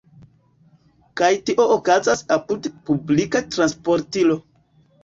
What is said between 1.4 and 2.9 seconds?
tio okazas apud